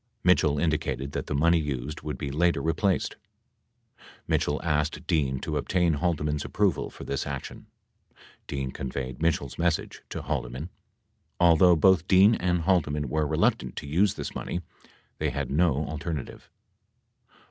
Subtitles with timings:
[0.23, 3.17] Mitchell indi cated that the money used would be later replaced.
[4.27, 7.67] Mitchell asked Dean to obtain Haldeman's approval for this action.
[8.47, 10.71] Dean conveyed Mitchell's message to Haldeman.
[11.39, 14.63] Although both Dean and Haldeman were reluctant to use this money,
[15.19, 16.49] they had no alternative.